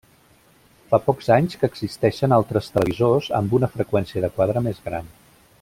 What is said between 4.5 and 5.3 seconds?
més gran.